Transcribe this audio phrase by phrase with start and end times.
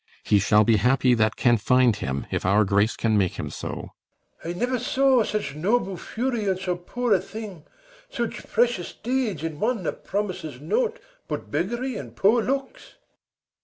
[0.23, 3.91] He shall be happy that can find him, if Our grace can make him so.
[4.43, 4.55] BELARIUS.
[4.55, 7.65] I never saw Such noble fury in so poor a thing;
[8.09, 12.95] Such precious deeds in one that promis'd nought But beggary and poor looks.